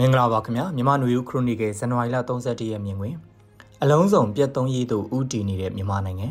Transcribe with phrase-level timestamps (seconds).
[0.00, 3.14] မင်္ဂလာပါခင်ဗျာမြန်မာနွေဦးခရိုနီကယ်ဇန်နဝါရီလ31ရက်မြင်တွင်
[3.82, 6.28] အလုံးစုံပြတ်သုံးရေးသို့ဦးတည်နေတဲ့မြန်မာနိုင်ငံ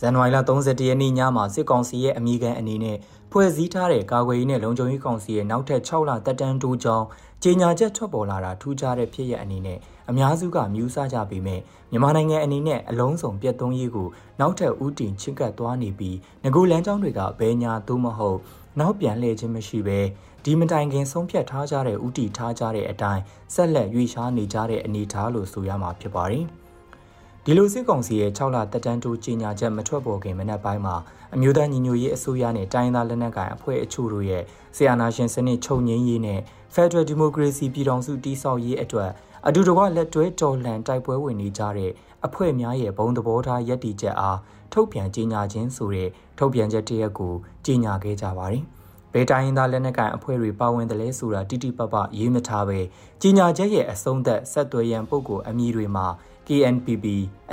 [0.00, 2.96] ဇန်နဝါရီလ31ရက်နေ့ညမှာစစ်ကောင်စီရဲ့အမိခံအနေနဲ့
[3.32, 7.06] ဖွဲ့စည်းထားတဲ့ကာကွယ်ရေးနဲ့လုံခြုံရေးကောင်စီရဲ့နောက်ထပ်6လတက်တန်းတိုးကြောင်း
[7.42, 9.78] ကြေညာချက်ထွက်ပေါ်လာတာထူးခြားတဲ့ဖြစ်ရပ်အနေနဲ့
[10.10, 11.60] အများစုကမြူးဆကြပေမဲ့
[11.90, 14.08] မြန်မာနိုင်ငံအနေနဲ့အလုံးစုံပြတ်သုံးရေးကို
[14.40, 18.38] နောက်ထပ်ဦးတည်ချင့်ကပ်သွားနေပြီးငကူလန်းကျောင်းတွေကဘဲညာသို့မဟုတ်
[18.78, 20.00] နောက်ပြန်လှည့်ခြင်းမရှိဘဲ
[20.44, 23.22] ဒီမတိုင်ခင်ဆုံးဖြတ်ထားကြတဲ့ဥတီထားကြတဲ့အတိုင်း
[23.54, 26.44] ဆက်လက်ရွေ့ရှားနေကြတဲ့အနေအထားလို့ဆိုရမှာဖြစ်ပါတယ်။
[27.44, 30.96] ဒီလိုစစ်ကောင်စီရဲ့6လတက်တန်းတိုးကြီးညာချက်မထွက်ပေါ်ခင်မနက်ပိုင်းမှာ
[31.34, 34.42] အမျိုးသားညီညွတ်ရေးအစိုးရနဲ့တိုင်းသားလက်နက်ကိုင်အဖွဲ့အချို့တို့ရဲ့
[34.76, 36.40] ဆီယနာရှင်စနစ်ချုပ်ငင်းရေးနဲ့
[36.74, 39.10] Federal Democracy ပြည်ထောင်စုတည်ဆောက်ရေးအတွက်
[39.46, 41.92] အတူတကွလက်တွဲတော်လှန်တိုက်ပွဲဝင်နေကြတဲ့
[42.26, 44.38] အဖွဲ့များရဲ့ဘုံသဘောထားယက်တီချက်အား
[44.72, 46.08] ထုတ်ပြန်ကြေညာခြင်းဆိုတဲ့
[46.38, 47.34] ထုတ်ပြန်ချက်တရက်ကို
[47.66, 48.64] ကြေညာခဲ့ကြပါတယ်။
[49.12, 52.80] ဘယ်တိုင်းရင်းသားလက်နက်ကိုင်အဖွဲ့တွေပါဝင်တယ်လဲဆိုတာတိတိပပရေးမထားပဲ
[53.20, 56.06] ကြီးညာချက်ရဲ့အဆုံးသက်ဆက်သွယ်ရန်ပုံကိုအမည်တွေမှာ
[56.46, 57.06] KNPP,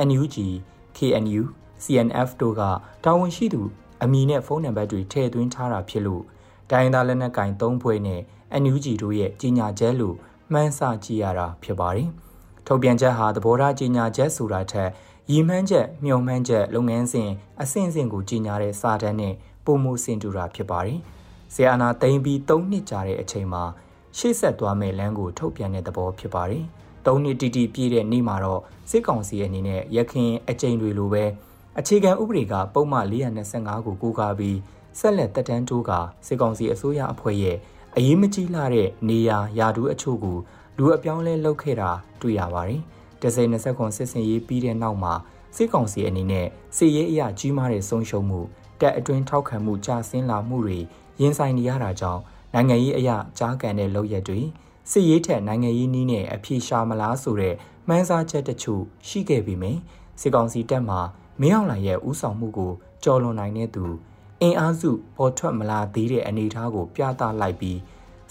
[0.08, 0.36] NUG,
[0.98, 1.42] KNU,
[1.84, 2.62] CNF တို့က
[3.04, 3.62] တာဝန်ရှိသူ
[4.04, 6.24] အမည်နဲ့ဖုန်းနံပါတ်တွေထည့်သွင်းထားတာဖြစ်လို့
[6.72, 8.22] တိုင်းရင်းသားလက်နက်ကိုင်၃ဖွဲ့နဲ့
[8.62, 10.16] NUG တို့ရဲ့ကြီးညာချက်လို့
[10.54, 12.10] မှန်းဆကြည့်ရတာဖြစ်ပါတယ်။
[12.68, 14.90] ထုတ်ပြန်ချက်ဟာသဘောထားကြီးညာချက်ဆိုတာထက်
[15.32, 17.30] ရည်မှန်းချက်မျှော်မှန်းချက်လုပ်ငန်းစဉ်
[17.62, 19.34] အဆင့်ဆင့်ကိုကြီးညာတဲ့စာတမ်းနဲ့
[19.66, 21.00] ပုံမှုစင်တူတာဖြစ်ပါတယ်။
[21.54, 23.64] ဆီယနာသိမ်းပြီး၃နှစ်ကြာတဲ့အချိန်မှာ
[24.18, 26.64] ရှေ့ဆက်သွားမဲ့လမ်းကိုထုတ်ပြန်တဲ့သဘောဖြစ်ပါတယ်။
[27.06, 31.24] ၃နှစ်တိတိပြည့်တဲ့နေ့မှာတော့စစ်ကောင်စီအနေနဲ့ရခင်အကြိမ်တွေလိုပဲ
[31.80, 34.58] အခြေခံဥပဒေကပုံမှန်425ကိုကိုးကားပြီး
[35.00, 35.92] ဆက်လက်တက်တန်းတိုးက
[36.28, 37.58] စစ်ကောင်စီအစိုးရအဖွဲ့ရဲ့
[38.00, 40.38] အရေးမကြီးလာတဲ့နေရာယာတူးအချို့ကို
[40.78, 42.82] လူအပြောင်းလဲလုပ်ခဲ့တာတွေ့ရပါတယ်။
[43.22, 45.14] တစ်စိမ်20ခွန်စစ်စင်ရေးပြီးတဲ့နောက်မှာ
[45.56, 48.40] စစ်ကောင်စီအနေနဲ့စစ်ရေးအရာကြီးမားတဲ့ဆုံးရှုံးမှု
[48.82, 50.80] တက်အတွင်းထောက်ခံမှုကျဆင်းလာမှုတွေ
[51.22, 52.22] ရင်ဆိုင်နေရတာကြောင့်
[52.54, 54.40] နိုင်ငံရေးအရာကြားကန်တဲ့လုပ်ရက်တွေ
[54.92, 57.56] စစ်ရေးထက်နိုင်ငံရေးနည်းနဲ့အပြေရှာမလားဆိုတဲ့
[57.88, 59.80] မှန်းဆချက်တချို့ရှိခဲ့ပေမယ့်
[60.22, 60.98] စစ်ကောင်စီတပ်မှ
[61.42, 62.72] မင်းအောင်လှိုင်ရဲ့ဥဆောင်မှုကို
[63.04, 63.86] ကြော်လွန်နိုင်တဲ့သူ
[64.44, 67.80] အင်အားစုပေါ်ထွက်မလာသေးတဲ့အနေအထားကို ပြသလိုက်ပြီး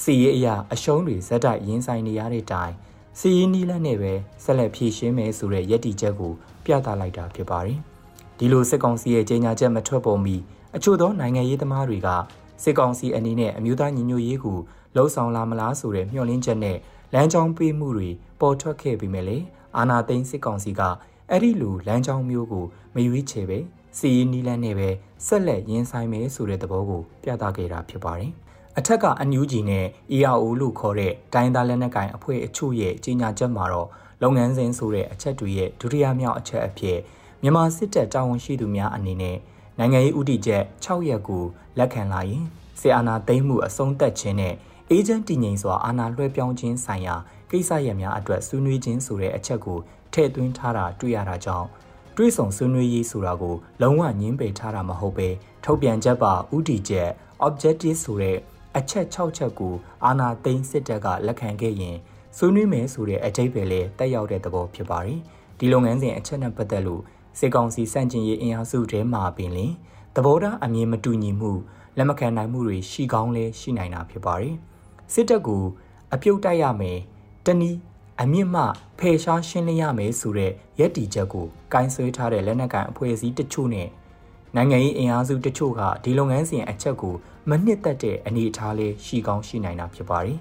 [0.03, 2.72] စီရေးအရာအရှုံးတွေဇက်တိုက်ရင်ဆိုင်နေရတဲ့တိုင်
[3.19, 4.12] စီရေးနီးလန်းနဲ့ပဲ
[4.45, 6.33] ဆက်လက်ဖြည့်ရှင်းမယ်ဆိုတဲ့ရည်တည်ချက်ကို
[6.65, 7.78] ပြသလိုက်တာဖြစ်ပါတယ်။
[8.39, 10.37] ဒီလိုစစ်ကောင်စီရဲ့ကြေညာချက်မထွက်ပေါ်မီ
[10.77, 12.09] အချို့သောနိုင်ငံရေးသမားတွေက
[12.62, 14.59] စစ်ကောင်စီအနေနဲ့အမျိုးသားညီညွတ်ရေးကို
[14.97, 16.78] လှုံ့ဆော်လာမလားဆိုတဲ့မျှော်လင့်ချက်နဲ့
[17.15, 19.39] လမ်းကြောင်းပေးမှုတွေပေါ်ထွက်ခဲ့ပြီးမြဲလေ
[19.77, 20.83] အာနာသိန်းစစ်ကောင်စီက
[21.31, 22.65] အဲ့ဒီလိုလမ်းကြောင်းမျိုးကို
[22.95, 23.59] မရွေးချယ်ပဲ
[23.99, 24.89] စီးနီးလန်းနဲ့ပဲ
[25.25, 28.32] ဆက်လက်ရင်ဆိုင်မယ်ဆိုတဲ့သဘောကိုပြသခဲ့တာဖြစ်ပါတယ်။
[28.78, 33.88] အထက်ကအန်ယူဂျီနဲ့ ERO လို့ခေါ်တဲ့တိုင်းသားလက်နက်ကိုင်အဖွဲ့အချို့ရဲ့ကြီးညာချက်မှာတော့
[34.22, 36.99] လုပ်ငန်းစဉ်ဆိုတဲ့အချက်တွေရဲ့ဒုတိယမြောက်အချက်အဖြစ်
[37.43, 39.37] မြန်မာစစ်တပ်တာဝန်ရှိသူများအနေနဲ့
[39.78, 41.44] နိုင်ငံရေးဥတီချက်6ရက်ကို
[41.78, 42.44] လက်ခံလာရင်
[42.81, 44.54] စစ်အာဏာသိမ်းမှုအဆုံးသတ်ခြင်းနဲ့
[44.91, 47.16] အေဂျင့်တည်ငြိမ်စွာအာဏာလွှဲပြောင်းခြင်းဆိုင်ရာ
[47.50, 49.78] ကိစ္စရပ်များအတွက်ဆွေးနွေးခြင်းဆိုတဲ့အချက်ကို
[50.12, 51.69] ထည့်သွင်းထားတာတွေ့ရတာကြောင့်
[52.16, 55.28] တွေးဆောင်ဆွေးနွေးရေးဆိုတာကိုလုံးဝညှင်းပယ်ထားတာမဟုတ်ပဲ
[55.65, 57.09] ထုတ်ပြန်ချက်ပါဥတီချက်
[57.47, 58.38] objective ဆိုတဲ့
[58.77, 61.97] အချက်6ချက်ကိုအာဏာသိမ်းစစ်တပ်ကလက်ခံခဲ့ရင်
[62.37, 65.21] ဆွေးနွေးမယ်ဆိုတဲ့အထိပ္ပယ်လေးတက်ရောက်တဲ့သဘောဖြစ်ပါတယ်
[65.59, 67.03] ဒီလုပ်ငန်းစဉ်အချက်နဲ့ပတ်သက်လို့
[67.38, 69.72] စစ်ကောင်စီစန့်ကျင်ရေးအင်အားစုထဲမှာပင်လင်
[70.16, 71.53] သဘောထားအမြင်မတူညီမှု
[71.97, 74.54] လက်မခံနိုင်မှုတွေရှိကောင်းလဲရှိနိုင်တာဖြစ်ပါတယ်
[75.12, 75.62] စစ်တပ်ကို
[76.15, 76.98] အပြုတ်တိုက်ရမယ်
[77.47, 77.78] တနည်း
[78.22, 78.62] အမြင့်မှ
[78.99, 83.88] ဖယ်ရှားရှင်းလင်းရမယ်ဆိုတဲ့ရည်တည်ချက်ကိုကင်ဆယ်ထားတဲ့လက်နက်ကန်အဖွဲ့အစည်းတချို့နဲ့
[84.56, 87.15] နိုင်ငံရေးအင်အားစုတချို့ကဒီလုပ်ငန်းစဉ်အချက်ကို
[87.50, 90.38] မနှစ်သက်တဲ့အနေအထားလေးရှိကောင်းရှိနိုင်တာဖြစ်ပါတယ်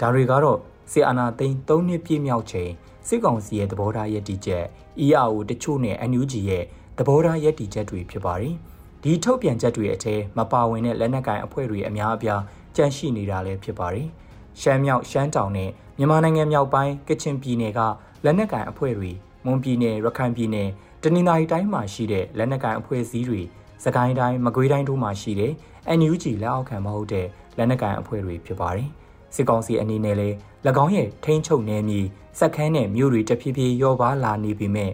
[0.00, 0.58] ဒါတွေကတော့
[0.92, 2.70] စစ်အာဏာသိမ်း၃နှစ်ပြည့်မြောက်ချိန်
[3.08, 4.64] စစ်ကောင်စီရဲ့သဘောထားရည်တည်ချက်
[5.04, 6.64] EAO တချို့နဲ့ NUG ရဲ့
[6.98, 8.54] သဘောထားရည်တည်ချက်တွေဖြစ်ပါတယ်။
[9.02, 12.42] ဒီထုတ်ပြန်ချက်တွေအထဲမပါဝင်တဲ့လက်နက်ကိုင်အဖွဲ့တွေအများအပြား
[12.76, 14.08] ကြန့်ရှိနေတာလည်းဖြစ်ပါတယ်။
[14.60, 17.80] ရှမ်းမြောက်ရှမ်းတောင်နဲ့မြန်မာနိုင်ငံမြောက်ပိုင်းကချင်ပြည်နယ်က
[18.24, 19.10] လက်နက်ကိုင်အဖွဲ့တွေ
[19.44, 20.68] မွန်ပြည်နယ်ရခိုင်ပြည်နယ်
[21.02, 23.40] တနင်္သာရီတိုင်းမှာရှိတဲ့လက်နက်ကိုင်အဖွဲ့အစည်းတွေ
[23.84, 25.52] စကိုင်းတိုင်းမကွေးတိုင်းတို့မှာရှိတဲ့
[25.98, 27.26] NUG လက်အောက်ခံမဟုတ်တဲ့
[27.58, 28.88] လက်နက်ကိုင်အဖွဲ့တွေဖြစ်ပါတယ်။
[29.34, 30.36] စစ်ကောင်စီအနေနဲ့လည်း၎
[30.84, 32.00] င်းရဲ့ထိန်းချုပ်နယ်မြေ
[32.38, 34.92] စက်ခန်းနဲ့မြို့တွေတဖြည်းဖြည်းလျော့ပါလာနေပေမဲ့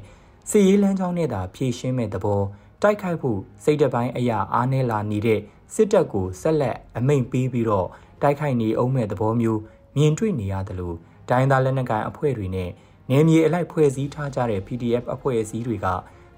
[0.50, 2.42] စီရေးလမ်းကြောင်းနဲ့သာဖြည့်ရှင်းမဲ့သဘော
[2.82, 5.40] တိုက်ခိုက်ဖို့စိတ်တပိုင်းအရာအားနည်းလာနေတဲ့
[5.74, 7.88] စစ်တပ်ကိုဆက်လက်အမိန့်ပေးပြီးတော့
[8.22, 9.60] တိုက်ခိုက်နေအောင်မဲ့သဘောမျိုး
[9.96, 10.96] မြင်တွေ့နေရတယ်လို့
[11.28, 12.70] ဒိုင်းသားလက်နက်ကိုင်အဖွဲ့တွေနဲ့
[13.10, 15.86] နယ်မြေအလိုက်ဖွဲ့စည်းထားကြတဲ့ PDF အဖွဲ့အစည်းတွေက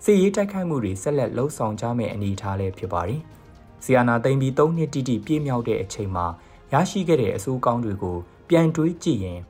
[0.04, 3.20] စစ်ရေးတိုက်ခိုက်မှုတွေဆက်လက်လှုပ်ဆောင်ကြမယ့်အနေအထားလည်းဖြစ်ပါတယ်။
[3.84, 6.26] ဆီယနာသိမ့်ပြီး၃နှစ်တိတိပြည့်မြောက်တဲ့အချိန်မှာ
[6.72, 8.16] ရရှိခဲ့တဲ့အစိုးကောင်းတွေကို
[8.48, 9.40] ပြန်တွေးကြည့်ရင်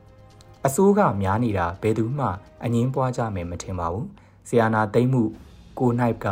[0.65, 2.27] အစိုးကများနေတာဘယ်သူမှ
[2.63, 4.05] အငင်းပွားကြမယ်မထင်ပါဘူး။
[4.47, 5.23] ဆီယနာသိမ့်မှု
[5.79, 6.27] ကိုနိုင်က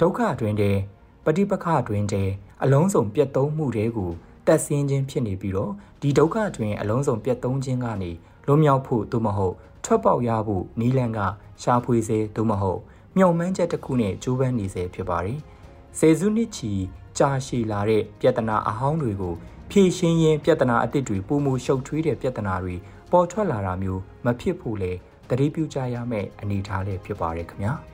[0.00, 0.76] ဒုက္ခတွင်တဲ့
[1.24, 2.28] ပฏิပက္ခတွင်တဲ့
[2.64, 4.10] အလုံးစုံပြတ်သုံးမှုတွေကို
[4.46, 5.72] တက်ဆင်းခြင်းဖြစ်နေပြီးတော့
[6.02, 8.10] ဒီဒုက္ခတွင်အလုံးစုံပြတ်သုံးခြင်းကနေ
[8.46, 9.54] လွန်မြောက်ဖို့သို့မဟုတ်
[9.84, 11.20] ထွက်ပေါက်ရဖို့နီးလန်းက
[11.62, 12.80] ရှာဖွေစေသို့မဟုတ်
[13.16, 15.38] မျှော်မှန်းချက်တစ်ခုနဲ့ကြိုးပမ်းနေစေဖြစ်ပါတယ်။
[15.98, 16.72] ဆယ်စုနှစ်ချီ
[17.18, 19.34] ကြာရှည်လာတဲ့ပြဿနာအဟောင်းတွေကို
[19.70, 22.74] ဖြေရှင်းရင်းပြဿနာအသစ်တွေပုံမှုရှုပ်ထွေးတဲ့ပြဿနာတွေ
[23.12, 24.92] ပေါ်ထွက်လာတာမျိုးမဖြစ်ဖို့လေ
[25.28, 27.74] တတိပြုကြရမယ့်အနေအထားလေးဖြစ်ပါတယ်ခင်ဗျာ။